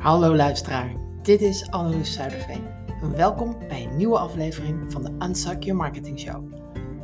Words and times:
Hallo 0.00 0.36
luisteraar, 0.36 0.94
dit 1.22 1.40
is 1.40 1.70
Anneloes 1.70 2.12
Zuiderveen. 2.12 2.64
Welkom 3.00 3.58
bij 3.68 3.84
een 3.84 3.96
nieuwe 3.96 4.18
aflevering 4.18 4.92
van 4.92 5.02
de 5.02 5.26
Unsuck 5.26 5.62
Your 5.62 5.80
Marketing 5.80 6.20
Show. 6.20 6.52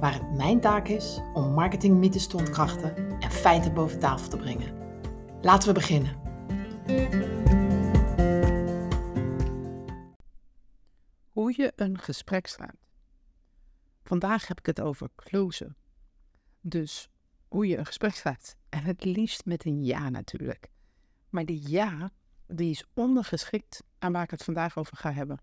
Waar 0.00 0.12
het 0.12 0.37
mijn 0.37 0.61
taak 0.61 0.88
is 0.88 1.21
om 1.35 1.53
marketingmythes 1.53 2.27
te 2.27 2.37
ontkrachten 2.37 3.21
en 3.21 3.30
feiten 3.30 3.74
boven 3.74 3.98
tafel 3.98 4.29
te 4.29 4.37
brengen. 4.37 4.74
Laten 5.41 5.69
we 5.69 5.74
beginnen. 5.74 6.16
Hoe 11.33 11.55
je 11.56 11.73
een 11.77 11.98
gesprek 11.98 12.47
slaat. 12.47 12.87
Vandaag 14.02 14.47
heb 14.48 14.59
ik 14.59 14.66
het 14.66 14.80
over 14.80 15.09
closen. 15.16 15.77
Dus 16.60 17.10
hoe 17.48 17.66
je 17.66 17.77
een 17.77 17.87
gesprek 17.87 18.15
slaat. 18.15 18.56
En 18.69 18.83
het 18.83 19.05
liefst 19.05 19.45
met 19.45 19.65
een 19.65 19.84
ja 19.84 20.09
natuurlijk. 20.09 20.70
Maar 21.28 21.45
die 21.45 21.70
ja, 21.70 22.10
die 22.46 22.70
is 22.70 22.84
ondergeschikt 22.95 23.82
aan 23.98 24.12
waar 24.12 24.23
ik 24.23 24.30
het 24.30 24.45
vandaag 24.45 24.77
over 24.77 24.96
ga 24.96 25.12
hebben. 25.12 25.41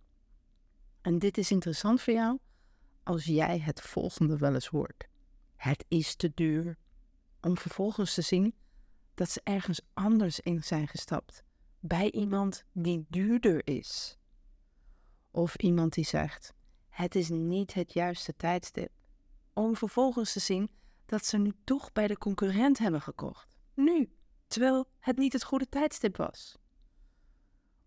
En 1.02 1.20
dit 1.20 1.38
is 1.38 1.52
interessant 1.52 2.02
voor 2.02 2.14
jou 2.14 2.40
als 3.04 3.26
jij 3.26 3.60
het 3.60 3.82
volgende 3.82 4.38
wel 4.38 4.54
eens 4.54 4.68
hoort. 4.68 5.08
Het 5.56 5.86
is 5.88 6.16
te 6.16 6.32
duur. 6.34 6.78
Om 7.42 7.58
vervolgens 7.58 8.14
te 8.14 8.22
zien 8.22 8.56
dat 9.14 9.30
ze 9.30 9.42
ergens 9.44 9.82
anders 9.94 10.40
in 10.40 10.64
zijn 10.64 10.88
gestapt. 10.88 11.44
Bij 11.80 12.12
iemand 12.12 12.64
die 12.72 13.06
duurder 13.10 13.68
is. 13.68 14.18
Of 15.32 15.56
iemand 15.56 15.94
die 15.94 16.06
zegt: 16.06 16.54
Het 16.90 17.16
is 17.16 17.30
niet 17.30 17.74
het 17.74 17.94
juiste 17.94 18.36
tijdstip. 18.36 18.92
Om 19.54 19.76
vervolgens 19.76 20.34
te 20.34 20.40
zien 20.40 20.70
dat 21.06 21.26
ze 21.26 21.38
nu 21.38 21.54
toch 21.64 21.92
bij 21.92 22.08
de 22.08 22.18
concurrent 22.18 22.78
hebben 22.78 23.02
gekocht. 23.02 23.58
Nu, 23.74 24.14
terwijl 24.48 24.86
het 25.00 25.18
niet 25.18 25.34
het 25.34 25.44
goede 25.44 25.70
tijdstip 25.70 26.18
was. 26.18 26.58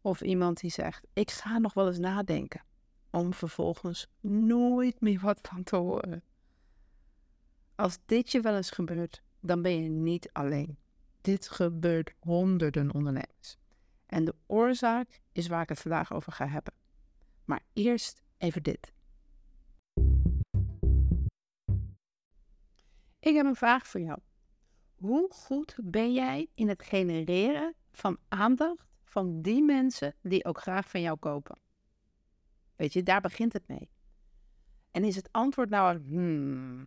Of 0.06 0.20
iemand 0.20 0.60
die 0.60 0.70
zegt: 0.70 1.06
Ik 1.12 1.30
ga 1.30 1.58
nog 1.58 1.74
wel 1.74 1.86
eens 1.86 1.98
nadenken. 1.98 2.64
Om 3.10 3.34
vervolgens 3.34 4.08
nooit 4.20 5.00
meer 5.00 5.20
wat 5.20 5.38
van 5.42 5.62
te 5.62 5.76
horen. 5.76 6.22
Als 7.74 7.98
dit 8.04 8.32
je 8.32 8.40
wel 8.40 8.56
eens 8.56 8.70
gebeurt, 8.70 9.22
dan 9.40 9.62
ben 9.62 9.82
je 9.82 9.88
niet 9.88 10.32
alleen. 10.32 10.78
Dit 11.20 11.48
gebeurt 11.48 12.14
honderden 12.18 12.94
ondernemers. 12.94 13.56
En 14.06 14.24
de 14.24 14.34
oorzaak 14.46 15.20
is 15.32 15.46
waar 15.46 15.62
ik 15.62 15.68
het 15.68 15.80
vandaag 15.80 16.12
over 16.12 16.32
ga 16.32 16.46
hebben. 16.46 16.72
Maar 17.44 17.62
eerst 17.72 18.22
even 18.38 18.62
dit. 18.62 18.92
Ik 23.20 23.34
heb 23.34 23.46
een 23.46 23.56
vraag 23.56 23.86
voor 23.86 24.00
jou. 24.00 24.18
Hoe 24.94 25.32
goed 25.32 25.76
ben 25.82 26.12
jij 26.12 26.48
in 26.54 26.68
het 26.68 26.82
genereren 26.82 27.74
van 27.92 28.18
aandacht 28.28 28.95
van 29.16 29.42
die 29.42 29.62
mensen 29.62 30.14
die 30.22 30.44
ook 30.44 30.60
graag 30.60 30.88
van 30.88 31.00
jou 31.00 31.18
kopen? 31.18 31.58
Weet 32.74 32.92
je, 32.92 33.02
daar 33.02 33.20
begint 33.20 33.52
het 33.52 33.68
mee. 33.68 33.90
En 34.90 35.04
is 35.04 35.16
het 35.16 35.32
antwoord 35.32 35.70
nou, 35.70 35.98
hmm, 35.98 36.86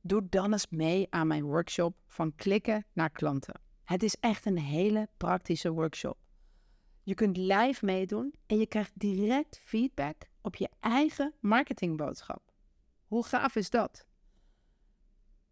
doe 0.00 0.28
dan 0.28 0.52
eens 0.52 0.68
mee 0.68 1.06
aan 1.10 1.26
mijn 1.26 1.44
workshop 1.44 1.96
van 2.06 2.34
klikken 2.34 2.86
naar 2.92 3.10
klanten. 3.10 3.60
Het 3.84 4.02
is 4.02 4.16
echt 4.20 4.46
een 4.46 4.58
hele 4.58 5.08
praktische 5.16 5.72
workshop. 5.72 6.18
Je 7.02 7.14
kunt 7.14 7.36
live 7.36 7.84
meedoen 7.84 8.34
en 8.46 8.58
je 8.58 8.66
krijgt 8.66 8.92
direct 8.94 9.60
feedback 9.62 10.16
op 10.40 10.54
je 10.54 10.68
eigen 10.80 11.34
marketingboodschap. 11.40 12.52
Hoe 13.06 13.24
gaaf 13.24 13.56
is 13.56 13.70
dat? 13.70 14.06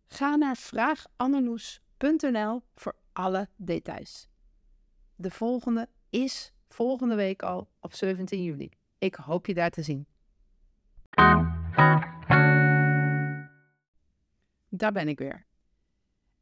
Ga 0.06 0.36
naar 0.36 0.56
vraaganneloes.nl 0.56 2.62
voor 2.74 2.96
alle 3.12 3.48
details. 3.56 4.28
De 5.16 5.30
volgende 5.30 5.88
is 6.14 6.52
volgende 6.68 7.14
week 7.14 7.42
al 7.42 7.68
op 7.80 7.94
17 7.94 8.42
juli. 8.42 8.70
Ik 8.98 9.14
hoop 9.14 9.46
je 9.46 9.54
daar 9.54 9.70
te 9.70 9.82
zien. 9.82 10.06
Daar 14.68 14.92
ben 14.92 15.08
ik 15.08 15.18
weer. 15.18 15.46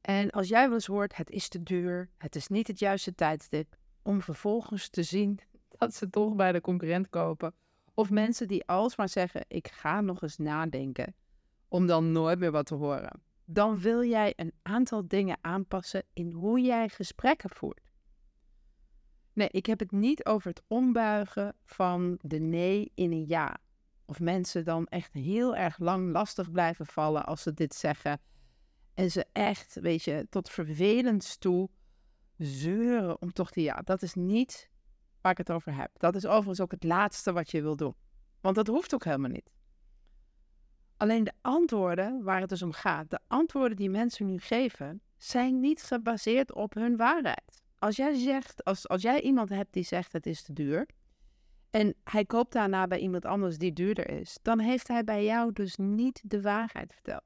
En 0.01 0.31
als 0.31 0.49
jij 0.49 0.65
wel 0.65 0.75
eens 0.75 0.87
hoort, 0.87 1.17
het 1.17 1.31
is 1.31 1.49
te 1.49 1.63
duur, 1.63 2.11
het 2.19 2.37
is 2.37 2.49
niet 2.49 2.67
het 2.67 2.79
juiste 2.79 3.15
tijdstip, 3.15 3.77
om 4.03 4.23
vervolgens 4.23 4.89
te 4.89 5.03
zien 5.03 5.39
dat 5.79 5.95
ze 5.95 6.11
toch 6.11 6.35
bij 6.35 6.53
de 6.53 6.61
concurrent 6.61 7.09
kopen. 7.09 7.55
Of 7.95 8.11
mensen 8.11 8.49
die 8.49 8.67
alsmaar 8.67 9.09
zeggen, 9.09 9.45
ik 9.49 9.69
ga 9.69 10.01
nog 10.01 10.23
eens 10.23 10.39
nadenken, 10.39 11.15
om 11.69 11.87
dan 11.87 12.13
nooit 12.13 12.39
meer 12.39 12.53
wat 12.53 12.67
te 12.67 12.75
horen. 12.75 13.23
Dan 13.45 13.79
wil 13.79 14.05
jij 14.05 14.33
een 14.37 14.53
aantal 14.63 15.09
dingen 15.09 15.39
aanpassen 15.41 16.05
in 16.13 16.33
hoe 16.33 16.61
jij 16.61 16.89
gesprekken 16.89 17.51
voert. 17.51 17.92
Nee, 19.33 19.49
ik 19.51 19.67
heb 19.67 19.79
het 19.79 19.91
niet 19.91 20.25
over 20.25 20.49
het 20.49 20.63
ombuigen 20.67 21.57
van 21.65 22.19
de 22.21 22.39
nee 22.39 22.93
in 22.95 23.13
een 23.13 23.27
ja. 23.27 23.57
Of 24.05 24.21
mensen 24.21 24.65
dan 24.65 24.87
echt 24.87 25.13
heel 25.13 25.57
erg 25.57 25.79
lang 25.79 26.13
lastig 26.13 26.51
blijven 26.51 26.87
vallen 26.87 27.27
als 27.27 27.43
ze 27.43 27.55
dit 27.55 27.75
zeggen. 27.75 28.21
En 28.95 29.11
ze 29.11 29.27
echt, 29.33 29.75
weet 29.81 30.03
je, 30.03 30.27
tot 30.31 30.51
vervelend 30.51 31.41
toe 31.41 31.71
zeuren 32.37 33.23
om 33.23 33.33
toch 33.33 33.51
die 33.51 33.65
ja. 33.65 33.81
Dat 33.85 34.03
is 34.03 34.15
niet 34.15 34.71
waar 35.21 35.33
ik 35.33 35.39
het 35.39 35.51
over 35.51 35.75
heb. 35.75 35.91
Dat 35.93 36.15
is 36.15 36.27
overigens 36.27 36.61
ook 36.61 36.71
het 36.71 36.85
laatste 36.85 37.33
wat 37.33 37.51
je 37.51 37.63
wil 37.63 37.77
doen. 37.77 37.95
Want 38.41 38.55
dat 38.55 38.67
hoeft 38.67 38.95
ook 38.95 39.05
helemaal 39.05 39.31
niet. 39.31 39.51
Alleen 40.97 41.25
de 41.25 41.33
antwoorden 41.41 42.23
waar 42.23 42.41
het 42.41 42.49
dus 42.49 42.63
om 42.63 42.73
gaat, 42.73 43.11
de 43.11 43.19
antwoorden 43.27 43.77
die 43.77 43.91
mensen 43.91 44.27
nu 44.27 44.39
geven, 44.39 45.03
zijn 45.17 45.61
niet 45.61 45.83
gebaseerd 45.83 46.55
op 46.55 46.75
hun 46.75 46.97
waarheid 46.97 47.62
als 47.83 47.97
jij 47.97 48.15
zegt, 48.15 48.65
als, 48.65 48.89
als 48.89 49.03
jij 49.03 49.21
iemand 49.21 49.49
hebt 49.49 49.73
die 49.73 49.85
zegt 49.85 50.13
het 50.13 50.27
is 50.27 50.43
te 50.43 50.53
duur. 50.53 50.87
En 51.71 51.95
hij 52.05 52.25
koopt 52.25 52.53
daarna 52.53 52.87
bij 52.87 52.99
iemand 52.99 53.25
anders 53.25 53.59
die 53.59 53.73
duurder 53.73 54.11
is. 54.11 54.39
Dan 54.43 54.59
heeft 54.59 54.89
hij 54.89 55.05
bij 55.05 55.25
jou 55.25 55.53
dus 55.53 55.77
niet 55.77 56.23
de 56.25 56.43
waarheid 56.43 56.93
verteld. 56.93 57.23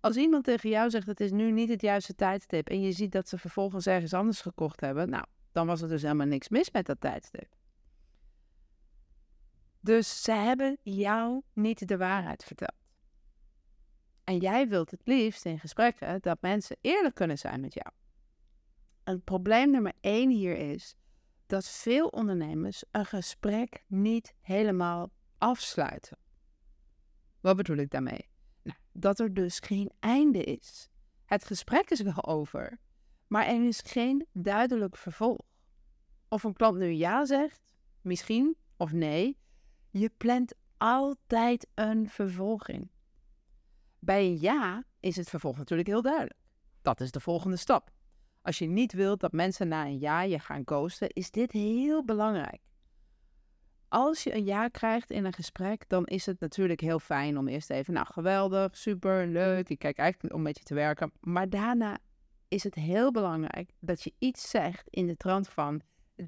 Als 0.00 0.16
iemand 0.16 0.44
tegen 0.44 0.70
jou 0.70 0.90
zegt 0.90 1.06
het 1.06 1.20
is 1.20 1.30
nu 1.30 1.50
niet 1.50 1.68
het 1.68 1.80
juiste 1.80 2.14
tijdstip. 2.14 2.68
En 2.68 2.80
je 2.80 2.92
ziet 2.92 3.12
dat 3.12 3.28
ze 3.28 3.38
vervolgens 3.38 3.86
ergens 3.86 4.14
anders 4.14 4.40
gekocht 4.40 4.80
hebben. 4.80 5.10
Nou, 5.10 5.24
dan 5.52 5.66
was 5.66 5.82
er 5.82 5.88
dus 5.88 6.02
helemaal 6.02 6.26
niks 6.26 6.48
mis 6.48 6.70
met 6.70 6.86
dat 6.86 7.00
tijdstip. 7.00 7.48
Dus 9.80 10.22
ze 10.22 10.32
hebben 10.32 10.78
jou 10.82 11.42
niet 11.52 11.88
de 11.88 11.96
waarheid 11.96 12.44
verteld. 12.44 12.78
En 14.24 14.38
jij 14.38 14.68
wilt 14.68 14.90
het 14.90 15.00
liefst 15.04 15.44
in 15.44 15.58
gesprekken 15.58 16.20
dat 16.20 16.40
mensen 16.40 16.76
eerlijk 16.80 17.14
kunnen 17.14 17.38
zijn 17.38 17.60
met 17.60 17.74
jou. 17.74 18.01
En 19.04 19.22
probleem 19.22 19.70
nummer 19.70 19.92
één 20.00 20.30
hier 20.30 20.56
is 20.56 20.96
dat 21.46 21.68
veel 21.68 22.06
ondernemers 22.06 22.84
een 22.90 23.06
gesprek 23.06 23.84
niet 23.86 24.34
helemaal 24.40 25.10
afsluiten. 25.38 26.18
Wat 27.40 27.56
bedoel 27.56 27.76
ik 27.76 27.90
daarmee? 27.90 28.28
Nou, 28.62 28.78
dat 28.92 29.18
er 29.18 29.34
dus 29.34 29.58
geen 29.58 29.90
einde 30.00 30.44
is. 30.44 30.88
Het 31.24 31.44
gesprek 31.44 31.90
is 31.90 32.00
wel 32.00 32.24
over, 32.24 32.78
maar 33.26 33.46
er 33.46 33.66
is 33.66 33.80
geen 33.80 34.26
duidelijk 34.32 34.96
vervolg. 34.96 35.40
Of 36.28 36.44
een 36.44 36.52
klant 36.52 36.78
nu 36.78 36.86
ja 36.86 37.24
zegt, 37.24 37.74
misschien 38.00 38.56
of 38.76 38.92
nee, 38.92 39.38
je 39.90 40.10
plant 40.16 40.54
altijd 40.76 41.66
een 41.74 42.08
vervolging. 42.08 42.90
Bij 43.98 44.26
een 44.26 44.40
ja 44.40 44.84
is 45.00 45.16
het 45.16 45.28
vervolg 45.28 45.56
natuurlijk 45.56 45.88
heel 45.88 46.02
duidelijk. 46.02 46.38
Dat 46.82 47.00
is 47.00 47.10
de 47.10 47.20
volgende 47.20 47.56
stap. 47.56 47.90
Als 48.42 48.58
je 48.58 48.66
niet 48.66 48.92
wilt 48.92 49.20
dat 49.20 49.32
mensen 49.32 49.68
na 49.68 49.84
een 49.84 49.98
jaar 49.98 50.28
je 50.28 50.38
gaan 50.38 50.62
ghosten, 50.64 51.08
is 51.08 51.30
dit 51.30 51.52
heel 51.52 52.04
belangrijk. 52.04 52.60
Als 53.88 54.22
je 54.22 54.34
een 54.34 54.44
ja 54.44 54.68
krijgt 54.68 55.10
in 55.10 55.24
een 55.24 55.32
gesprek, 55.32 55.88
dan 55.88 56.06
is 56.06 56.26
het 56.26 56.40
natuurlijk 56.40 56.80
heel 56.80 56.98
fijn 56.98 57.38
om 57.38 57.48
eerst 57.48 57.70
even, 57.70 57.94
nou 57.94 58.06
geweldig, 58.06 58.76
super, 58.76 59.26
leuk, 59.26 59.68
ik 59.68 59.78
kijk 59.78 59.98
eigenlijk 59.98 60.34
om 60.34 60.42
met 60.42 60.58
je 60.58 60.64
te 60.64 60.74
werken. 60.74 61.12
Maar 61.20 61.48
daarna 61.48 61.98
is 62.48 62.62
het 62.62 62.74
heel 62.74 63.10
belangrijk 63.10 63.70
dat 63.80 64.02
je 64.02 64.12
iets 64.18 64.50
zegt 64.50 64.88
in 64.88 65.06
de 65.06 65.16
trant 65.16 65.48
van, 65.48 65.80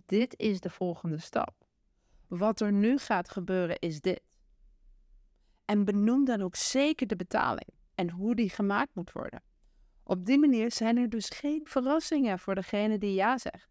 dit 0.06 0.38
is 0.38 0.60
de 0.60 0.70
volgende 0.70 1.18
stap. 1.18 1.54
Wat 2.28 2.60
er 2.60 2.72
nu 2.72 2.98
gaat 2.98 3.30
gebeuren 3.30 3.78
is 3.78 4.00
dit. 4.00 4.20
En 5.64 5.84
benoem 5.84 6.24
dan 6.24 6.42
ook 6.42 6.56
zeker 6.56 7.06
de 7.06 7.16
betaling 7.16 7.68
en 7.94 8.10
hoe 8.10 8.34
die 8.34 8.50
gemaakt 8.50 8.94
moet 8.94 9.12
worden. 9.12 9.42
Op 10.04 10.26
die 10.26 10.38
manier 10.38 10.72
zijn 10.72 10.96
er 10.96 11.08
dus 11.08 11.28
geen 11.28 11.60
verrassingen 11.64 12.38
voor 12.38 12.54
degene 12.54 12.98
die 12.98 13.14
ja 13.14 13.38
zegt. 13.38 13.68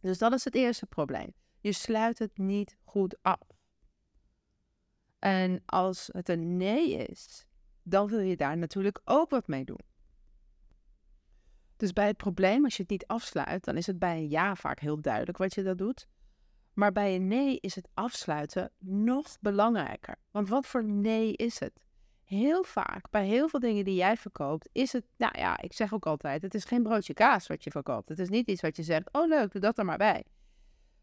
Dus 0.00 0.18
dat 0.18 0.32
is 0.32 0.44
het 0.44 0.54
eerste 0.54 0.86
probleem. 0.86 1.34
Je 1.60 1.72
sluit 1.72 2.18
het 2.18 2.38
niet 2.38 2.76
goed 2.84 3.22
af. 3.22 3.40
En 5.18 5.62
als 5.66 6.08
het 6.12 6.28
een 6.28 6.56
nee 6.56 6.96
is, 6.96 7.46
dan 7.82 8.08
wil 8.08 8.20
je 8.20 8.36
daar 8.36 8.56
natuurlijk 8.56 9.00
ook 9.04 9.30
wat 9.30 9.46
mee 9.46 9.64
doen. 9.64 9.80
Dus 11.76 11.92
bij 11.92 12.06
het 12.06 12.16
probleem, 12.16 12.64
als 12.64 12.76
je 12.76 12.82
het 12.82 12.90
niet 12.90 13.06
afsluit, 13.06 13.64
dan 13.64 13.76
is 13.76 13.86
het 13.86 13.98
bij 13.98 14.16
een 14.16 14.28
ja 14.28 14.54
vaak 14.54 14.80
heel 14.80 15.00
duidelijk 15.00 15.38
wat 15.38 15.54
je 15.54 15.62
dat 15.62 15.78
doet. 15.78 16.08
Maar 16.72 16.92
bij 16.92 17.14
een 17.14 17.26
nee 17.26 17.60
is 17.60 17.74
het 17.74 17.88
afsluiten 17.94 18.72
nog 18.78 19.36
belangrijker. 19.40 20.16
Want 20.30 20.48
wat 20.48 20.66
voor 20.66 20.84
nee 20.84 21.32
is 21.32 21.58
het? 21.58 21.87
Heel 22.28 22.64
vaak 22.64 23.10
bij 23.10 23.26
heel 23.26 23.48
veel 23.48 23.60
dingen 23.60 23.84
die 23.84 23.94
jij 23.94 24.16
verkoopt, 24.16 24.68
is 24.72 24.92
het, 24.92 25.04
nou 25.16 25.38
ja, 25.38 25.60
ik 25.60 25.72
zeg 25.72 25.94
ook 25.94 26.06
altijd, 26.06 26.42
het 26.42 26.54
is 26.54 26.64
geen 26.64 26.82
broodje 26.82 27.14
kaas 27.14 27.46
wat 27.46 27.64
je 27.64 27.70
verkoopt. 27.70 28.08
Het 28.08 28.18
is 28.18 28.28
niet 28.28 28.48
iets 28.48 28.60
wat 28.60 28.76
je 28.76 28.82
zegt, 28.82 29.12
oh 29.12 29.28
leuk, 29.28 29.52
doe 29.52 29.60
dat 29.60 29.78
er 29.78 29.84
maar 29.84 29.98
bij. 29.98 30.24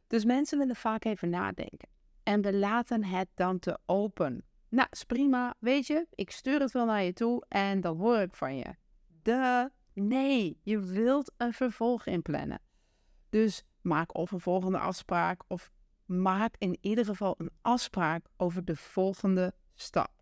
Dus 0.07 0.25
mensen 0.25 0.57
willen 0.57 0.75
vaak 0.75 1.05
even 1.05 1.29
nadenken. 1.29 1.89
En 2.23 2.41
we 2.41 2.53
laten 2.53 3.03
het 3.03 3.27
dan 3.35 3.59
te 3.59 3.77
open. 3.85 4.43
Nou, 4.69 4.87
is 4.91 5.03
prima. 5.03 5.55
Weet 5.59 5.87
je, 5.87 6.07
ik 6.09 6.31
stuur 6.31 6.59
het 6.59 6.71
wel 6.71 6.85
naar 6.85 7.03
je 7.03 7.13
toe 7.13 7.45
en 7.47 7.81
dan 7.81 7.97
hoor 7.97 8.17
ik 8.17 8.35
van 8.35 8.57
je. 8.57 8.75
De 9.21 9.71
nee, 9.93 10.59
je 10.63 10.79
wilt 10.79 11.33
een 11.37 11.53
vervolg 11.53 12.05
inplannen. 12.05 12.61
Dus 13.29 13.63
maak 13.81 14.15
of 14.15 14.31
een 14.31 14.39
volgende 14.39 14.79
afspraak 14.79 15.43
of 15.47 15.71
maak 16.05 16.55
in 16.57 16.77
ieder 16.81 17.05
geval 17.05 17.35
een 17.37 17.51
afspraak 17.61 18.25
over 18.37 18.65
de 18.65 18.75
volgende 18.75 19.53
stap. 19.75 20.14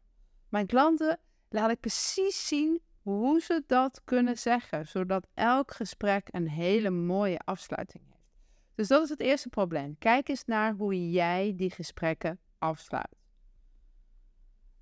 Mijn 0.54 0.68
klanten 0.68 1.20
laat 1.50 1.70
ik 1.70 1.80
precies 1.80 2.48
zien 2.48 2.82
hoe 3.02 3.42
ze 3.42 3.64
dat 3.68 4.02
kunnen 4.04 4.38
zeggen, 4.38 4.88
zodat 4.88 5.28
elk 5.34 5.74
gesprek 5.74 6.28
een 6.32 6.50
hele 6.50 6.90
mooie 6.90 7.40
afsluiting 7.40 8.04
heeft. 8.08 8.32
Dus 8.76 8.88
dat 8.88 9.04
is 9.04 9.10
het 9.10 9.20
eerste 9.20 9.50
probleem. 9.50 9.98
Kijk 9.98 10.28
eens 10.30 10.46
naar 10.46 10.74
hoe 10.74 11.12
jij 11.12 11.54
die 11.56 11.72
gesprekken 11.72 12.40
afsluit. 12.58 13.16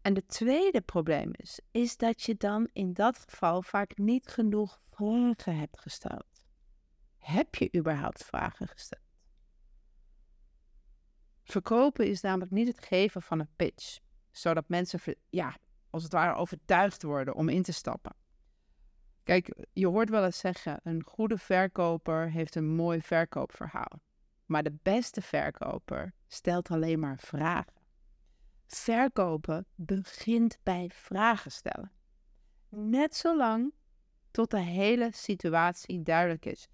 En 0.01 0.15
het 0.15 0.27
tweede 0.27 0.81
probleem 0.81 1.31
is, 1.31 1.59
is 1.71 1.97
dat 1.97 2.21
je 2.21 2.35
dan 2.35 2.69
in 2.73 2.93
dat 2.93 3.17
geval 3.17 3.61
vaak 3.61 3.97
niet 3.97 4.27
genoeg 4.27 4.81
vragen 4.89 5.55
hebt 5.57 5.79
gesteld. 5.79 6.43
Heb 7.17 7.55
je 7.55 7.77
überhaupt 7.77 8.25
vragen 8.25 8.67
gesteld? 8.67 9.03
Verkopen 11.43 12.07
is 12.07 12.21
namelijk 12.21 12.51
niet 12.51 12.67
het 12.67 12.85
geven 12.85 13.21
van 13.21 13.39
een 13.39 13.55
pitch, 13.55 13.99
zodat 14.31 14.69
mensen 14.69 14.99
ja, 15.29 15.57
als 15.89 16.03
het 16.03 16.11
ware 16.11 16.35
overtuigd 16.35 17.03
worden 17.03 17.35
om 17.35 17.49
in 17.49 17.63
te 17.63 17.71
stappen. 17.71 18.15
Kijk, 19.23 19.65
je 19.73 19.87
hoort 19.87 20.09
wel 20.09 20.25
eens 20.25 20.39
zeggen: 20.39 20.79
een 20.83 21.03
goede 21.03 21.37
verkoper 21.37 22.31
heeft 22.31 22.55
een 22.55 22.75
mooi 22.75 23.01
verkoopverhaal. 23.01 24.01
Maar 24.45 24.63
de 24.63 24.77
beste 24.81 25.21
verkoper 25.21 26.13
stelt 26.27 26.69
alleen 26.69 26.99
maar 26.99 27.19
vragen. 27.19 27.73
Verkopen 28.67 29.65
begint 29.75 30.57
bij 30.63 30.89
vragen 30.93 31.51
stellen. 31.51 31.91
Net 32.69 33.15
zolang 33.15 33.73
tot 34.31 34.51
de 34.51 34.59
hele 34.59 35.09
situatie 35.11 36.01
duidelijk 36.01 36.45
is. 36.45 36.67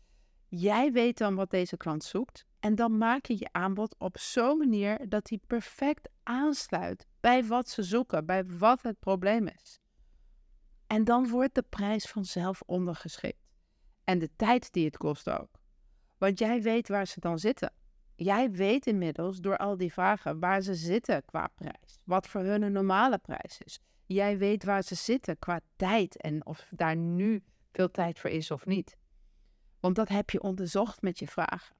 Jij 0.47 0.91
weet 0.91 1.17
dan 1.17 1.35
wat 1.35 1.49
deze 1.49 1.77
klant 1.77 2.03
zoekt 2.03 2.45
en 2.67 2.75
dan 2.75 2.97
maak 2.97 3.25
je 3.25 3.35
je 3.39 3.49
aanbod 3.51 3.95
op 3.97 4.17
zo'n 4.17 4.57
manier 4.57 5.09
dat 5.09 5.25
die 5.25 5.41
perfect 5.47 6.09
aansluit 6.23 7.07
bij 7.19 7.45
wat 7.45 7.69
ze 7.69 7.83
zoeken, 7.83 8.25
bij 8.25 8.45
wat 8.45 8.81
het 8.81 8.99
probleem 8.99 9.47
is. 9.47 9.79
En 10.87 11.03
dan 11.03 11.29
wordt 11.29 11.55
de 11.55 11.63
prijs 11.69 12.05
vanzelf 12.05 12.61
ondergeschikt. 12.65 13.47
En 14.03 14.19
de 14.19 14.29
tijd 14.35 14.73
die 14.73 14.85
het 14.85 14.97
kost 14.97 15.29
ook. 15.29 15.49
Want 16.17 16.39
jij 16.39 16.61
weet 16.61 16.87
waar 16.87 17.07
ze 17.07 17.19
dan 17.19 17.39
zitten. 17.39 17.73
Jij 18.15 18.51
weet 18.51 18.87
inmiddels 18.87 19.39
door 19.39 19.57
al 19.57 19.77
die 19.77 19.93
vragen 19.93 20.39
waar 20.39 20.61
ze 20.61 20.75
zitten 20.75 21.25
qua 21.25 21.47
prijs. 21.55 21.99
Wat 22.03 22.27
voor 22.27 22.41
hun 22.41 22.61
een 22.61 22.71
normale 22.71 23.17
prijs 23.17 23.57
is. 23.63 23.79
Jij 24.05 24.37
weet 24.37 24.63
waar 24.63 24.83
ze 24.83 24.95
zitten 24.95 25.39
qua 25.39 25.59
tijd 25.75 26.21
en 26.21 26.45
of 26.45 26.67
daar 26.69 26.95
nu 26.95 27.43
veel 27.71 27.91
tijd 27.91 28.19
voor 28.19 28.29
is 28.29 28.51
of 28.51 28.65
niet. 28.65 28.97
Want 29.79 29.95
dat 29.95 30.09
heb 30.09 30.29
je 30.29 30.41
onderzocht 30.41 31.01
met 31.01 31.19
je 31.19 31.27
vragen. 31.27 31.76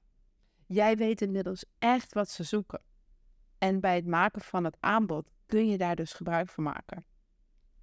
Jij 0.70 0.96
weet 0.96 1.20
inmiddels 1.20 1.64
echt 1.78 2.14
wat 2.14 2.30
ze 2.30 2.42
zoeken. 2.42 2.82
En 3.58 3.80
bij 3.80 3.94
het 3.94 4.06
maken 4.06 4.42
van 4.42 4.64
het 4.64 4.76
aanbod 4.80 5.30
kun 5.46 5.68
je 5.68 5.78
daar 5.78 5.96
dus 5.96 6.12
gebruik 6.12 6.48
van 6.48 6.64
maken. 6.64 7.04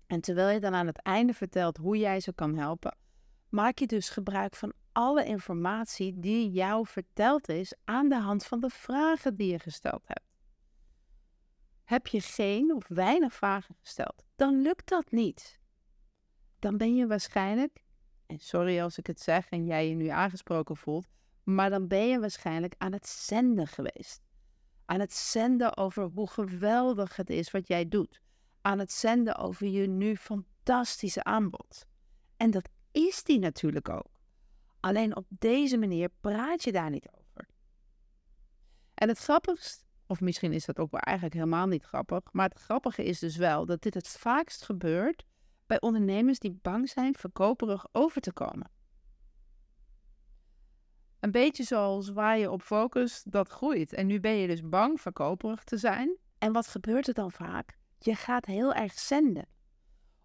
En 0.08 0.22
terwijl 0.22 0.50
je 0.50 0.60
dan 0.60 0.74
aan 0.74 0.88
het 0.88 1.02
einde 1.02 1.34
vertelt 1.34 1.78
hoe 1.78 1.98
jij 1.98 2.20
ze 2.20 2.34
kan 2.34 2.56
helpen, 2.56 2.98
maak 3.50 3.80
je 3.80 3.88
dus 3.88 4.10
gebruik 4.10 4.56
van 4.56 4.74
alle 4.92 5.26
informatie 5.26 6.20
die 6.20 6.52
jou 6.52 6.88
verteld 6.88 7.50
is 7.50 7.74
aan 7.84 8.10
de 8.10 8.20
hand 8.20 8.46
van 8.46 8.60
de 8.60 8.70
vragen 8.70 9.36
die 9.36 9.52
je 9.52 9.60
gesteld 9.60 10.04
hebt. 10.06 10.34
Heb 11.84 12.08
je 12.08 12.22
geen 12.22 12.74
of 12.76 12.88
weinig 12.88 13.34
vragen 13.34 13.76
gesteld, 13.80 14.26
dan 14.36 14.62
lukt 14.62 14.90
dat 14.90 15.12
niet. 15.12 15.60
Dan 16.60 16.78
ben 16.78 16.96
je 16.96 17.08
waarschijnlijk, 17.08 17.84
en 18.26 18.40
sorry 18.40 18.82
als 18.82 18.98
ik 18.98 19.08
het 19.08 19.20
zeg 19.20 19.50
en 19.50 19.66
jij 19.66 19.90
je 19.90 19.96
nu 19.96 20.08
aangesproken 20.08 20.78
voelt, 20.78 21.08
maar 21.46 21.70
dan 21.70 21.88
ben 21.88 22.08
je 22.08 22.20
waarschijnlijk 22.20 22.76
aan 22.78 22.92
het 22.92 23.08
zenden 23.08 23.68
geweest. 23.68 24.22
Aan 24.86 25.00
het 25.00 25.14
zenden 25.14 25.78
over 25.78 26.04
hoe 26.14 26.30
geweldig 26.30 27.16
het 27.16 27.30
is 27.30 27.52
wat 27.52 27.68
jij 27.68 27.88
doet. 27.88 28.22
Aan 28.62 28.80
het 28.80 28.92
zenden 28.92 29.36
over 29.36 29.68
je 29.68 29.88
nu 29.88 30.16
fantastische 30.16 31.24
aanbod. 31.24 31.86
En 32.38 32.52
dat 32.52 32.70
is 32.92 33.24
die 33.24 33.40
natuurlijk 33.40 33.90
ook. 33.90 34.20
Alleen 34.80 35.16
op 35.16 35.26
deze 35.30 35.78
manier 35.78 36.10
praat 36.22 36.64
je 36.64 36.72
daar 36.72 36.90
niet 36.90 37.10
over. 37.12 37.48
En 38.94 39.08
het 39.08 39.18
grappigste, 39.18 39.84
of 40.08 40.22
misschien 40.22 40.54
is 40.54 40.66
dat 40.66 40.80
ook 40.80 40.92
wel 40.92 41.02
eigenlijk 41.02 41.36
helemaal 41.36 41.68
niet 41.68 41.84
grappig, 41.84 42.22
maar 42.32 42.50
het 42.50 42.60
grappige 42.60 43.04
is 43.04 43.20
dus 43.20 43.36
wel 43.36 43.66
dat 43.66 43.82
dit 43.82 43.94
het 43.94 44.08
vaakst 44.08 44.64
gebeurt 44.64 45.24
bij 45.66 45.82
ondernemers 45.82 46.40
die 46.40 46.60
bang 46.62 46.90
zijn 46.90 47.16
verkoperig 47.16 47.86
over 47.92 48.22
te 48.22 48.34
komen. 48.34 48.75
Een 51.26 51.32
beetje 51.32 51.64
zoals 51.64 52.10
waar 52.10 52.38
je 52.38 52.52
op 52.52 52.62
focust, 52.62 53.32
dat 53.32 53.50
groeit. 53.50 53.94
En 53.94 54.08
nu 54.08 54.20
ben 54.20 54.32
je 54.32 54.48
dus 54.48 54.70
bang 54.70 55.02
verkoperig 55.02 55.64
te 55.64 55.78
zijn. 55.78 56.18
En 56.38 56.54
wat 56.54 56.68
gebeurt 56.68 57.08
er 57.08 57.14
dan 57.14 57.32
vaak? 57.32 57.78
Je 58.00 58.16
gaat 58.16 58.46
heel 58.46 58.74
erg 58.74 58.94
zenden. 58.94 59.48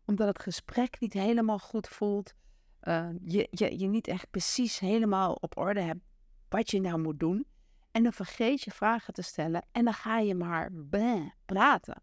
Omdat 0.05 0.29
het 0.29 0.39
gesprek 0.43 1.01
niet 1.01 1.13
helemaal 1.13 1.59
goed 1.59 1.89
voelt. 1.89 2.35
Uh, 2.83 3.09
je, 3.23 3.49
je, 3.51 3.79
je 3.79 3.87
niet 3.87 4.09
echt 4.09 4.31
precies 4.31 4.79
helemaal 4.79 5.33
op 5.33 5.57
orde 5.57 5.81
hebt 5.81 6.01
wat 6.49 6.71
je 6.71 6.81
nou 6.81 6.99
moet 7.01 7.21
doen. 7.21 7.47
En 7.91 8.03
dan 8.03 8.13
vergeet 8.13 8.63
je 8.63 8.71
vragen 8.71 9.15
te 9.15 9.23
stellen 9.23 9.67
en 9.73 9.85
dan 9.85 9.95
ga 9.95 10.19
je 10.19 10.35
maar 10.35 10.71
praten. 11.47 12.03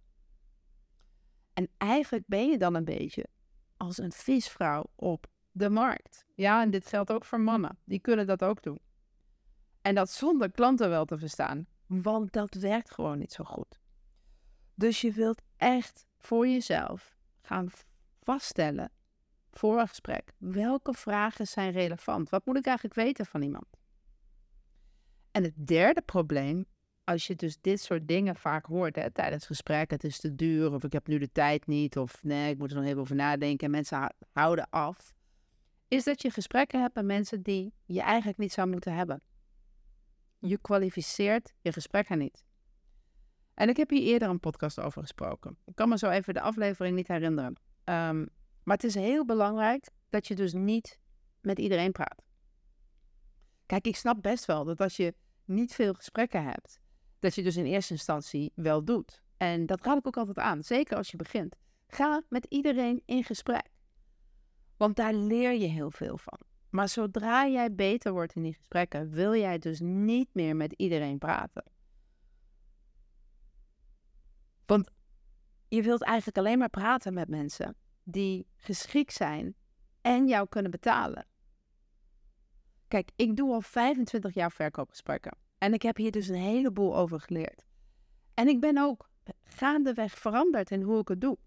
En 1.54 1.70
eigenlijk 1.78 2.24
ben 2.28 2.50
je 2.50 2.58
dan 2.58 2.76
een 2.76 2.86
beetje 2.86 3.28
als 3.78 3.98
een 3.98 4.12
visvrouw 4.12 4.86
op 4.96 5.28
de 5.52 5.70
markt. 5.70 6.26
Ja, 6.36 6.62
en 6.62 6.72
dit 6.72 6.88
geldt 6.88 7.12
ook 7.12 7.26
voor 7.26 7.40
mannen. 7.40 7.78
Die 7.84 8.00
kunnen 8.00 8.28
dat 8.28 8.44
ook 8.44 8.64
doen. 8.64 8.86
En 9.88 9.95
dat 9.95 10.12
zonder 10.12 10.51
klanten 10.51 10.89
wel 10.89 11.06
te 11.06 11.18
verstaan, 11.18 11.68
want 11.86 12.34
dat 12.34 12.54
werkt 12.54 12.92
gewoon 12.92 13.18
niet 13.18 13.31
zo 13.31 13.44
goed. 13.44 13.80
Dus 14.75 15.01
je 15.01 15.12
wilt 15.12 15.42
echt 15.57 16.06
voor 16.18 16.48
jezelf 16.48 17.16
gaan 17.42 17.69
vaststellen 18.24 18.92
voor 19.51 19.80
een 19.80 19.88
gesprek 19.88 20.34
welke 20.38 20.94
vragen 20.94 21.48
zijn 21.48 21.72
relevant. 21.72 22.30
Wat 22.30 22.45
moet 22.45 22.57
ik 22.57 22.66
eigenlijk 22.66 22.95
weten 22.95 23.26
van 23.26 23.42
iemand? 23.42 23.66
En 25.31 25.44
het 25.44 25.68
derde 25.68 26.02
probleem, 26.02 26.66
als 27.04 27.28
je 27.28 27.35
dus 27.35 27.57
dit 27.62 27.81
soort 27.81 28.07
dingen 28.07 28.35
vaak 28.35 28.66
hoort 28.66 28.95
hè, 28.95 29.12
tijdens 29.12 29.45
gesprek, 29.45 29.92
het 29.92 30.04
is 30.04 30.19
te 30.19 30.35
duur 30.35 30.73
of 30.73 30.83
ik 30.83 30.94
heb 30.94 31.07
nu 31.07 31.18
de 31.18 31.31
tijd 31.31 31.68
niet 31.68 31.97
of 31.97 32.23
nee, 32.23 32.52
ik 32.52 32.57
moet 32.57 32.71
er 32.71 32.78
nog 32.78 32.85
even 32.85 33.02
over 33.02 33.16
nadenken 33.16 33.66
en 33.66 33.71
mensen 33.71 34.16
houden 34.31 34.69
af, 34.69 35.14
is 35.88 36.04
dat 36.04 36.21
je 36.21 36.31
gesprekken 36.31 36.81
hebt 36.81 36.95
met 36.95 37.06
mensen 37.06 37.42
die 37.42 37.73
je 37.85 38.02
eigenlijk 38.02 38.38
niet 38.38 38.54
zou 38.54 38.69
moeten 38.69 38.94
hebben. 38.94 39.21
Je 40.40 40.58
kwalificeert 40.58 41.54
je 41.62 41.72
gesprekken 41.72 42.18
niet. 42.18 42.46
En 43.54 43.70
ik 43.70 43.78
heb 43.78 43.90
hier 43.90 44.02
eerder 44.02 44.30
een 44.30 44.40
podcast 44.40 44.80
over 44.80 45.02
gesproken. 45.02 45.58
Ik 45.66 45.76
kan 45.76 45.90
me 45.90 45.98
zo 45.98 46.10
even 46.10 46.34
de 46.34 46.42
aflevering 46.42 46.96
niet 46.96 47.08
herinneren. 47.08 47.56
Um, 47.84 48.30
maar 48.64 48.76
het 48.76 48.84
is 48.84 48.96
heel 48.96 49.26
belangrijk 49.26 49.90
dat 50.10 50.28
je 50.28 50.36
dus 50.36 50.54
niet 50.54 51.00
met 51.42 51.60
iedereen 51.60 51.92
praat. 51.92 52.24
Kijk, 53.66 53.88
ik 53.88 53.96
snap 53.96 54.22
best 54.22 54.46
wel 54.46 54.64
dat 54.64 54.82
als 54.82 54.96
je 54.96 55.14
niet 55.46 55.74
veel 55.74 55.94
gesprekken 55.94 56.44
hebt, 56.44 56.80
dat 57.20 57.36
je 57.36 57.44
dus 57.44 57.56
in 57.56 57.66
eerste 57.66 57.94
instantie 57.94 58.52
wel 58.56 58.84
doet. 58.84 59.22
En 59.38 59.66
dat 59.66 59.82
raad 59.86 59.98
ik 59.98 60.08
ook 60.08 60.18
altijd 60.18 60.38
aan, 60.38 60.64
zeker 60.64 60.98
als 60.98 61.12
je 61.12 61.18
begint. 61.18 61.56
Ga 61.88 62.24
met 62.30 62.46
iedereen 62.50 63.02
in 63.06 63.24
gesprek. 63.24 63.70
Want 64.78 64.96
daar 64.96 65.14
leer 65.14 65.54
je 65.54 65.68
heel 65.68 65.92
veel 65.92 66.18
van. 66.18 66.40
Maar 66.78 66.90
zodra 66.90 67.48
jij 67.48 67.76
beter 67.76 68.12
wordt 68.12 68.34
in 68.36 68.44
die 68.44 68.54
gesprekken, 68.54 69.10
wil 69.10 69.36
jij 69.36 69.60
dus 69.60 69.80
niet 69.80 70.30
meer 70.34 70.56
met 70.56 70.74
iedereen 70.74 71.18
praten. 71.18 71.64
Want 74.66 74.90
je 75.68 75.81
wilt 75.81 76.02
eigenlijk 76.02 76.38
alleen 76.38 76.57
maar 76.57 76.69
praten 76.69 77.14
met 77.14 77.30
mensen 77.30 77.76
die 78.04 78.48
geschikt 78.56 79.14
zijn 79.14 79.56
en 80.02 80.28
jou 80.28 80.48
kunnen 80.48 80.72
betalen. 80.72 81.26
Kijk, 82.88 83.12
ik 83.16 83.36
doe 83.36 83.54
al 83.54 83.62
25 83.62 84.34
jaar 84.34 84.52
verkoopgesprekken. 84.52 85.38
En 85.57 85.74
ik 85.74 85.81
heb 85.81 85.98
hier 85.98 86.12
dus 86.12 86.28
een 86.28 86.36
heleboel 86.36 86.96
over 86.98 87.19
geleerd. 87.19 87.66
En 88.34 88.48
ik 88.48 88.60
ben 88.60 88.78
ook 88.78 89.10
gaandeweg 89.44 90.18
veranderd 90.18 90.72
in 90.72 90.81
hoe 90.81 91.00
ik 91.00 91.07
het 91.07 91.22
doe. 91.22 91.38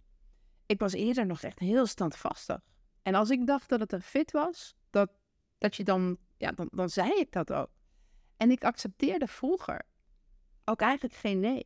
Ik 0.67 0.81
was 0.81 0.93
eerder 0.93 1.27
nog 1.27 1.43
echt 1.43 1.59
heel 1.59 1.87
standvastig. 1.87 2.61
En 3.03 3.15
als 3.15 3.31
ik 3.31 3.47
dacht 3.47 3.69
dat 3.69 3.81
het 3.81 3.93
een 3.93 4.03
fit 4.03 4.31
was, 4.31 4.75
dat, 4.91 5.11
dat 5.61 5.76
je 5.76 5.85
dan, 5.85 6.17
ja, 6.37 6.52
dan, 6.52 6.69
dan 6.73 6.88
zei 6.88 7.12
ik 7.12 7.33
dat 7.33 7.52
ook. 7.52 7.71
En 8.37 8.50
ik 8.50 8.64
accepteerde 8.64 9.26
vroeger 9.26 9.83
ook 10.64 10.81
eigenlijk 10.81 11.14
geen 11.14 11.40
nee. 11.40 11.64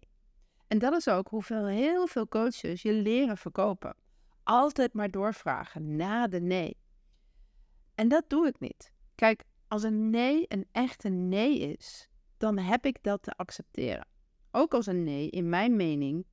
En 0.67 0.79
dat 0.79 0.93
is 0.93 1.09
ook 1.09 1.29
hoeveel 1.29 1.67
heel 1.67 2.07
veel 2.07 2.29
coaches 2.29 2.83
je 2.83 2.93
leren 2.93 3.37
verkopen. 3.37 3.97
Altijd 4.43 4.93
maar 4.93 5.11
doorvragen 5.11 5.97
na 5.97 6.27
de 6.27 6.41
nee. 6.41 6.77
En 7.95 8.09
dat 8.09 8.25
doe 8.29 8.47
ik 8.47 8.61
niet. 8.61 8.93
Kijk, 9.15 9.45
als 9.69 9.83
een 9.83 10.11
nee 10.11 10.45
een 10.49 10.67
echte 10.73 11.09
nee 11.09 11.59
is, 11.59 12.09
dan 12.37 12.59
heb 12.59 12.87
ik 12.87 13.03
dat 13.03 13.23
te 13.23 13.33
accepteren. 13.37 14.07
Ook 14.51 14.75
als 14.75 14.87
een 14.87 15.03
nee, 15.03 15.31
in 15.31 15.49
mijn 15.49 15.77
mening, 15.77 16.27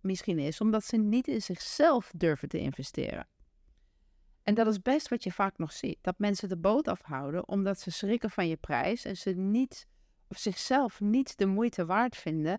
misschien 0.00 0.38
is 0.38 0.60
omdat 0.60 0.84
ze 0.84 0.96
niet 0.96 1.28
in 1.28 1.42
zichzelf 1.42 2.12
durven 2.16 2.48
te 2.48 2.58
investeren. 2.58 3.28
En 4.48 4.54
dat 4.54 4.66
is 4.66 4.82
best 4.82 5.08
wat 5.08 5.24
je 5.24 5.32
vaak 5.32 5.58
nog 5.58 5.72
ziet. 5.72 5.98
Dat 6.00 6.18
mensen 6.18 6.48
de 6.48 6.56
boot 6.56 6.88
afhouden 6.88 7.48
omdat 7.48 7.80
ze 7.80 7.90
schrikken 7.90 8.30
van 8.30 8.48
je 8.48 8.56
prijs 8.56 9.04
en 9.04 9.16
ze 9.16 9.30
niet, 9.30 9.86
of 10.28 10.38
zichzelf 10.38 11.00
niet 11.00 11.38
de 11.38 11.46
moeite 11.46 11.86
waard 11.86 12.16
vinden 12.16 12.58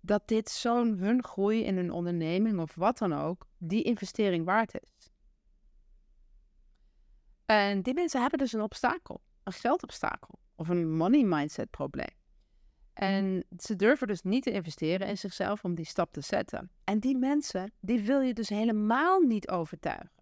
dat 0.00 0.28
dit 0.28 0.50
zo'n 0.50 0.98
hun 0.98 1.24
groei 1.24 1.64
in 1.64 1.76
hun 1.76 1.90
onderneming 1.90 2.60
of 2.60 2.74
wat 2.74 2.98
dan 2.98 3.12
ook, 3.12 3.46
die 3.56 3.82
investering 3.82 4.44
waard 4.44 4.74
is. 4.82 5.10
En 7.44 7.82
die 7.82 7.94
mensen 7.94 8.20
hebben 8.20 8.38
dus 8.38 8.52
een 8.52 8.62
obstakel, 8.62 9.20
een 9.42 9.52
geldobstakel 9.52 10.38
of 10.54 10.68
een 10.68 10.96
money 10.96 11.24
mindset 11.24 11.70
probleem. 11.70 12.16
En 12.92 13.44
ze 13.58 13.76
durven 13.76 14.06
dus 14.06 14.22
niet 14.22 14.42
te 14.42 14.50
investeren 14.50 15.06
in 15.06 15.18
zichzelf 15.18 15.64
om 15.64 15.74
die 15.74 15.86
stap 15.86 16.12
te 16.12 16.20
zetten. 16.20 16.70
En 16.84 16.98
die 16.98 17.16
mensen, 17.16 17.72
die 17.80 18.00
wil 18.00 18.20
je 18.20 18.34
dus 18.34 18.48
helemaal 18.48 19.20
niet 19.20 19.48
overtuigen. 19.48 20.17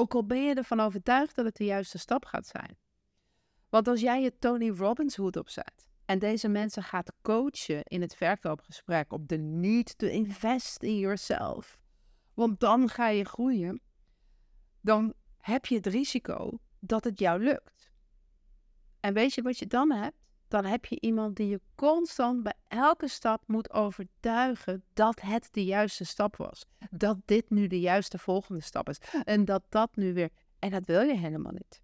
Ook 0.00 0.14
al 0.14 0.26
ben 0.26 0.42
je 0.42 0.54
ervan 0.54 0.80
overtuigd 0.80 1.34
dat 1.34 1.44
het 1.44 1.56
de 1.56 1.64
juiste 1.64 1.98
stap 1.98 2.24
gaat 2.24 2.46
zijn. 2.46 2.76
Want 3.68 3.88
als 3.88 4.00
jij 4.00 4.22
je 4.22 4.38
Tony 4.38 4.70
Robbins 4.70 5.16
hoed 5.16 5.36
opzet 5.36 5.88
en 6.04 6.18
deze 6.18 6.48
mensen 6.48 6.82
gaat 6.82 7.12
coachen 7.22 7.82
in 7.82 8.00
het 8.00 8.14
verkoopgesprek 8.14 9.12
op 9.12 9.28
de 9.28 9.36
need 9.36 9.98
to 9.98 10.06
invest 10.06 10.82
in 10.82 10.98
yourself, 10.98 11.78
want 12.34 12.60
dan 12.60 12.88
ga 12.88 13.08
je 13.08 13.24
groeien, 13.24 13.80
dan 14.80 15.14
heb 15.36 15.66
je 15.66 15.74
het 15.74 15.86
risico 15.86 16.58
dat 16.78 17.04
het 17.04 17.18
jou 17.18 17.42
lukt. 17.42 17.90
En 19.00 19.14
weet 19.14 19.34
je 19.34 19.42
wat 19.42 19.58
je 19.58 19.66
dan 19.66 19.92
hebt? 19.92 20.17
Dan 20.48 20.64
heb 20.64 20.84
je 20.84 21.00
iemand 21.00 21.36
die 21.36 21.48
je 21.48 21.60
constant 21.74 22.42
bij 22.42 22.54
elke 22.68 23.08
stap 23.08 23.42
moet 23.46 23.72
overtuigen 23.72 24.84
dat 24.92 25.20
het 25.20 25.48
de 25.52 25.64
juiste 25.64 26.04
stap 26.04 26.36
was. 26.36 26.64
Dat 26.90 27.18
dit 27.24 27.50
nu 27.50 27.66
de 27.66 27.80
juiste 27.80 28.18
volgende 28.18 28.60
stap 28.60 28.88
is. 28.88 28.98
En 29.24 29.44
dat 29.44 29.62
dat 29.68 29.96
nu 29.96 30.12
weer. 30.12 30.30
En 30.58 30.70
dat 30.70 30.86
wil 30.86 31.00
je 31.02 31.16
helemaal 31.16 31.52
niet. 31.52 31.80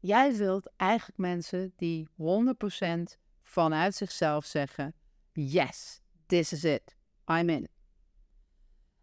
Jij 0.00 0.36
wilt 0.36 0.70
eigenlijk 0.76 1.18
mensen 1.18 1.72
die 1.76 2.08
100% 2.08 2.14
vanuit 3.42 3.94
zichzelf 3.94 4.44
zeggen: 4.44 4.94
Yes, 5.32 6.00
this 6.26 6.52
is 6.52 6.64
it. 6.64 6.96
I'm 7.26 7.48
in. 7.48 7.68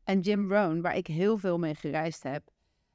En 0.03 0.19
Jim 0.19 0.51
Rohn, 0.51 0.81
waar 0.81 0.95
ik 0.95 1.07
heel 1.07 1.37
veel 1.37 1.57
mee 1.57 1.75
gereisd 1.75 2.23
heb, 2.23 2.49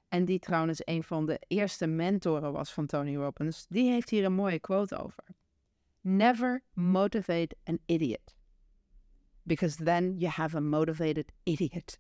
en 0.09 0.25
die 0.25 0.39
trouwens 0.39 0.81
een 0.85 1.03
van 1.03 1.27
de 1.27 1.41
eerste 1.47 1.87
mentoren 1.87 2.53
was 2.53 2.73
van 2.73 2.87
Tony 2.87 3.17
Robbins, 3.17 3.67
die 3.69 3.91
heeft 3.91 4.11
hier 4.11 4.25
een 4.25 4.33
mooie 4.33 4.61
quote 4.61 4.97
over. 4.99 5.25
Never 6.09 6.63
motivate 6.75 7.57
an 7.65 7.79
idiot. 7.87 8.35
Because 9.43 9.85
then 9.85 10.19
you 10.19 10.31
have 10.31 10.57
a 10.57 10.61
motivated 10.61 11.33
idiot. 11.43 11.99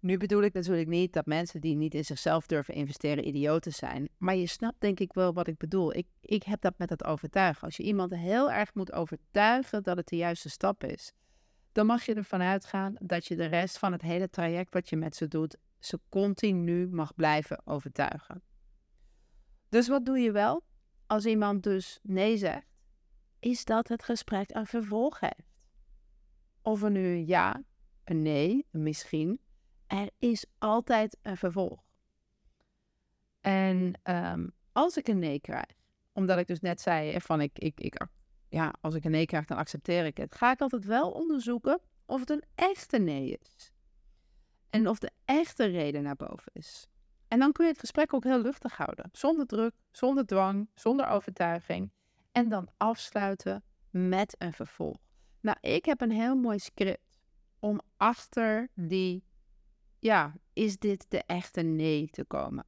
Nu 0.00 0.16
bedoel 0.16 0.42
ik 0.42 0.52
natuurlijk 0.52 0.88
niet 0.88 1.12
dat 1.12 1.26
mensen 1.26 1.60
die 1.60 1.76
niet 1.76 1.94
in 1.94 2.04
zichzelf 2.04 2.46
durven 2.46 2.74
investeren 2.74 3.26
idioten 3.26 3.72
zijn. 3.72 4.08
Maar 4.18 4.36
je 4.36 4.46
snapt 4.46 4.80
denk 4.80 5.00
ik 5.00 5.12
wel 5.12 5.32
wat 5.32 5.46
ik 5.46 5.56
bedoel. 5.56 5.94
Ik, 5.94 6.06
ik 6.20 6.42
heb 6.42 6.60
dat 6.60 6.78
met 6.78 6.90
het 6.90 7.04
overtuigen. 7.04 7.62
Als 7.62 7.76
je 7.76 7.82
iemand 7.82 8.14
heel 8.14 8.50
erg 8.50 8.74
moet 8.74 8.92
overtuigen 8.92 9.82
dat 9.82 9.96
het 9.96 10.08
de 10.08 10.16
juiste 10.16 10.50
stap 10.50 10.84
is, 10.84 11.12
dan 11.72 11.86
mag 11.86 12.04
je 12.04 12.14
ervan 12.14 12.42
uitgaan 12.42 12.94
dat 13.00 13.26
je 13.26 13.36
de 13.36 13.46
rest 13.46 13.78
van 13.78 13.92
het 13.92 14.02
hele 14.02 14.30
traject 14.30 14.72
wat 14.74 14.88
je 14.88 14.96
met 14.96 15.16
ze 15.16 15.28
doet, 15.28 15.56
ze 15.78 16.00
continu 16.08 16.88
mag 16.88 17.14
blijven 17.14 17.66
overtuigen. 17.66 18.42
Dus 19.68 19.88
wat 19.88 20.06
doe 20.06 20.18
je 20.18 20.32
wel? 20.32 20.62
Als 21.06 21.26
iemand 21.26 21.62
dus 21.62 21.98
nee 22.02 22.36
zegt, 22.36 22.71
is 23.42 23.64
dat 23.64 23.88
het 23.88 24.02
gesprek 24.02 24.54
een 24.54 24.66
vervolg 24.66 25.20
heeft. 25.20 25.52
Of 26.62 26.82
er 26.82 26.90
nu 26.90 27.06
een 27.06 27.26
ja, 27.26 27.62
een 28.04 28.22
nee, 28.22 28.66
een 28.70 28.82
misschien, 28.82 29.40
er 29.86 30.10
is 30.18 30.46
altijd 30.58 31.18
een 31.22 31.36
vervolg. 31.36 31.82
En 33.40 33.92
ehm, 34.02 34.48
als 34.72 34.96
ik 34.96 35.08
een 35.08 35.18
nee 35.18 35.40
krijg, 35.40 35.74
omdat 36.12 36.38
ik 36.38 36.46
dus 36.46 36.60
net 36.60 36.80
zei 36.80 37.20
van 37.20 37.40
ik, 37.40 37.58
ik, 37.58 37.80
ik, 37.80 38.06
ja, 38.48 38.74
als 38.80 38.94
ik 38.94 39.04
een 39.04 39.10
nee 39.10 39.26
krijg, 39.26 39.44
dan 39.44 39.58
accepteer 39.58 40.04
ik 40.04 40.16
het. 40.16 40.34
Ga 40.34 40.52
ik 40.52 40.60
altijd 40.60 40.84
wel 40.84 41.10
onderzoeken 41.10 41.80
of 42.06 42.20
het 42.20 42.30
een 42.30 42.44
echte 42.54 42.98
nee 42.98 43.38
is. 43.40 43.72
En 44.70 44.88
of 44.88 44.98
de 44.98 45.10
echte 45.24 45.64
reden 45.64 46.02
naar 46.02 46.16
boven 46.16 46.52
is. 46.52 46.86
En 47.28 47.38
dan 47.38 47.52
kun 47.52 47.64
je 47.64 47.70
het 47.70 47.80
gesprek 47.80 48.14
ook 48.14 48.24
heel 48.24 48.42
luchtig 48.42 48.76
houden. 48.76 49.08
Zonder 49.12 49.46
druk, 49.46 49.74
zonder 49.90 50.26
dwang, 50.26 50.68
zonder 50.74 51.06
overtuiging. 51.06 51.90
En 52.32 52.48
dan 52.48 52.68
afsluiten 52.76 53.64
met 53.90 54.34
een 54.38 54.52
vervolg. 54.52 54.98
Nou, 55.40 55.56
ik 55.60 55.84
heb 55.84 56.00
een 56.00 56.10
heel 56.10 56.34
mooi 56.36 56.58
script 56.58 57.20
om 57.58 57.80
achter 57.96 58.68
die, 58.74 59.24
ja, 59.98 60.34
is 60.52 60.78
dit 60.78 61.06
de 61.08 61.22
echte 61.26 61.60
nee 61.60 62.08
te 62.10 62.24
komen. 62.24 62.66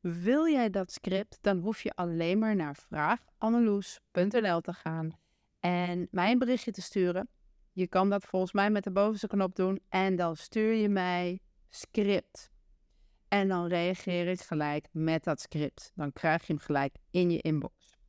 Wil 0.00 0.48
jij 0.48 0.70
dat 0.70 0.92
script, 0.92 1.38
dan 1.40 1.58
hoef 1.58 1.82
je 1.82 1.94
alleen 1.94 2.38
maar 2.38 2.56
naar 2.56 2.76
vraaganneloes.nl 2.76 4.60
te 4.60 4.72
gaan 4.72 5.18
en 5.60 6.08
mij 6.10 6.30
een 6.32 6.38
berichtje 6.38 6.70
te 6.70 6.82
sturen. 6.82 7.28
Je 7.72 7.86
kan 7.86 8.10
dat 8.10 8.24
volgens 8.24 8.52
mij 8.52 8.70
met 8.70 8.84
de 8.84 8.90
bovenste 8.90 9.26
knop 9.26 9.54
doen 9.54 9.80
en 9.88 10.16
dan 10.16 10.36
stuur 10.36 10.72
je 10.72 10.88
mij 10.88 11.40
script. 11.68 12.50
En 13.28 13.48
dan 13.48 13.66
reageer 13.66 14.28
ik 14.28 14.40
gelijk 14.40 14.88
met 14.92 15.24
dat 15.24 15.40
script. 15.40 15.92
Dan 15.94 16.12
krijg 16.12 16.46
je 16.46 16.52
hem 16.52 16.62
gelijk 16.62 16.96
in 17.10 17.30
je 17.30 17.40
inbox. 17.40 17.99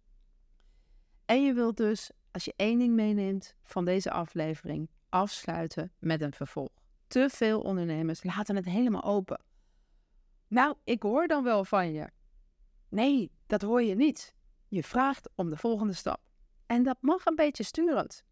En 1.32 1.44
je 1.44 1.54
wilt 1.54 1.78
dus, 1.78 2.12
als 2.32 2.46
je 2.46 2.54
één 2.56 2.80
ding 2.80 2.94
meeneemt 2.94 3.56
van 3.64 3.86
deze 3.86 4.12
aflevering, 4.12 4.90
afsluiten 5.10 5.92
met 6.00 6.22
een 6.22 6.34
vervolg. 6.34 6.70
Te 7.08 7.30
veel 7.30 7.62
ondernemers 7.62 8.24
laten 8.24 8.56
het 8.56 8.66
helemaal 8.66 9.04
open. 9.04 9.42
Nou, 10.48 10.76
ik 10.84 11.04
hoor 11.04 11.28
dan 11.28 11.44
wel 11.44 11.66
van 11.66 11.94
je. 11.94 12.10
Nee, 12.90 13.32
dat 13.48 13.62
hoor 13.62 13.82
je 13.82 13.96
niet. 13.96 14.36
Je 14.68 14.84
vraagt 14.84 15.30
om 15.36 15.50
de 15.50 15.58
volgende 15.58 15.94
stap. 15.94 16.20
En 16.66 16.84
dat 16.84 16.98
mag 17.02 17.26
een 17.26 17.36
beetje 17.36 17.64
sturend. 17.64 18.24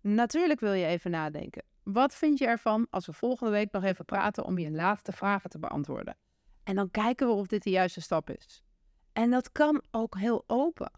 Natuurlijk 0.00 0.60
wil 0.60 0.72
je 0.72 0.86
even 0.86 1.10
nadenken. 1.10 1.64
Wat 1.82 2.14
vind 2.14 2.38
je 2.38 2.46
ervan 2.46 2.86
als 2.90 3.06
we 3.06 3.12
volgende 3.12 3.52
week 3.52 3.72
nog 3.72 3.84
even 3.84 4.04
praten 4.04 4.44
om 4.44 4.58
je 4.58 4.70
laatste 4.70 5.12
vragen 5.12 5.50
te 5.50 5.58
beantwoorden? 5.58 6.16
En 6.62 6.74
dan 6.74 6.90
kijken 6.90 7.26
we 7.26 7.32
of 7.32 7.46
dit 7.46 7.62
de 7.62 7.70
juiste 7.70 8.00
stap 8.00 8.30
is. 8.30 8.62
En 9.12 9.30
dat 9.30 9.52
kan 9.52 9.82
ook 9.90 10.18
heel 10.18 10.44
open. 10.46 10.90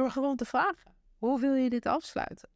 Door 0.00 0.10
gewoon 0.10 0.36
te 0.36 0.44
vragen: 0.44 0.94
hoe 1.18 1.40
wil 1.40 1.54
je 1.54 1.70
dit 1.70 1.86
afsluiten? 1.86 2.48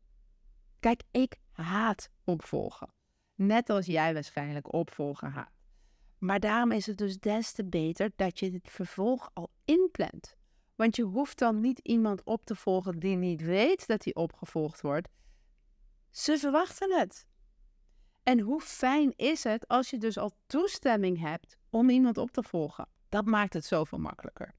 Kijk, 0.81 1.03
ik 1.11 1.37
haat 1.53 2.11
opvolgen. 2.25 2.89
Net 3.35 3.71
als 3.71 3.87
jij 3.87 4.15
waarschijnlijk 4.15 4.73
opvolgen 4.73 5.31
haat. 5.31 5.53
Maar 6.19 6.41
daarom 6.41 6.73
is 6.73 6.87
het 6.87 6.99
dus 6.99 7.19
des 7.19 7.53
te 7.53 7.65
beter 7.65 8.11
dat 8.17 8.39
je 8.39 8.51
dit 8.51 8.71
vervolg 8.71 9.31
al 9.33 9.51
inplant. 9.65 10.37
Want 10.75 10.97
je 10.97 11.03
hoeft 11.03 11.39
dan 11.39 11.61
niet 11.61 11.79
iemand 11.79 12.23
op 12.25 12.45
te 12.45 12.55
volgen 12.55 12.99
die 12.99 13.17
niet 13.17 13.43
weet 13.43 13.87
dat 13.87 14.05
hij 14.05 14.15
opgevolgd 14.15 14.81
wordt. 14.81 15.09
Ze 16.11 16.39
verwachten 16.39 16.99
het. 16.99 17.27
En 18.23 18.41
hoe 18.41 18.61
fijn 18.61 19.13
is 19.17 19.45
het 19.45 19.69
als 19.69 19.91
je 19.91 19.99
dus 19.99 20.19
al 20.19 20.33
toestemming 20.47 21.21
hebt 21.21 21.57
om 21.71 21.91
iemand 21.91 22.19
op 22.19 22.31
te 22.31 22.43
volgen? 22.43 22.89
Dat 23.09 23.25
maakt 23.25 23.53
het 23.53 23.65
zoveel 23.65 23.99
makkelijker. 23.99 24.55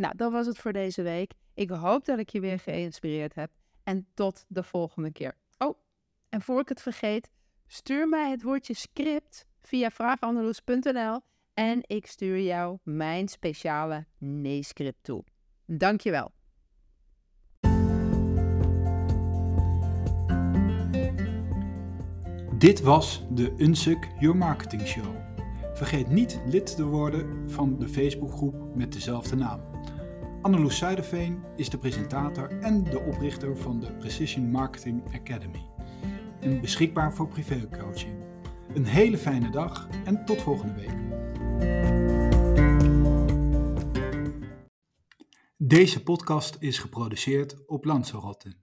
Nou, 0.00 0.16
dat 0.16 0.32
was 0.32 0.46
het 0.46 0.58
voor 0.58 0.72
deze 0.72 1.02
week. 1.02 1.32
Ik 1.54 1.70
hoop 1.70 2.04
dat 2.04 2.18
ik 2.18 2.28
je 2.28 2.40
weer 2.40 2.58
geïnspireerd 2.58 3.34
heb. 3.34 3.50
En 3.84 4.06
tot 4.14 4.44
de 4.48 4.62
volgende 4.62 5.12
keer. 5.12 5.36
Oh, 5.58 5.78
en 6.28 6.40
voor 6.40 6.60
ik 6.60 6.68
het 6.68 6.82
vergeet, 6.82 7.30
stuur 7.66 8.08
mij 8.08 8.30
het 8.30 8.42
woordje 8.42 8.74
script 8.74 9.46
via 9.60 9.90
vraagandeloes.nl 9.90 11.20
en 11.54 11.80
ik 11.86 12.06
stuur 12.06 12.40
jou 12.40 12.78
mijn 12.82 13.28
speciale 13.28 14.06
nee-script 14.18 15.04
toe. 15.04 15.24
Dankjewel. 15.66 16.32
Dit 22.58 22.80
was 22.80 23.24
de 23.30 23.54
Unsuk 23.58 24.08
Your 24.18 24.36
Marketing 24.36 24.86
Show. 24.86 25.16
Vergeet 25.74 26.08
niet 26.08 26.40
lid 26.46 26.76
te 26.76 26.84
worden 26.84 27.50
van 27.50 27.78
de 27.78 27.88
Facebookgroep 27.88 28.74
met 28.74 28.92
dezelfde 28.92 29.36
naam. 29.36 29.69
Anneloes 30.42 30.78
Zuiderveen 30.78 31.44
is 31.56 31.70
de 31.70 31.78
presentator 31.78 32.60
en 32.60 32.84
de 32.84 33.00
oprichter 33.00 33.56
van 33.56 33.80
de 33.80 33.92
Precision 33.92 34.50
Marketing 34.50 35.02
Academy. 35.14 35.68
En 36.40 36.60
beschikbaar 36.60 37.14
voor 37.14 37.28
privécoaching. 37.28 38.14
Een 38.74 38.84
hele 38.84 39.18
fijne 39.18 39.50
dag 39.50 39.88
en 40.04 40.24
tot 40.24 40.42
volgende 40.42 40.74
week. 40.74 40.94
Deze 45.56 46.02
podcast 46.02 46.56
is 46.58 46.78
geproduceerd 46.78 47.66
op 47.66 47.84
Lanzarote. 47.84 48.56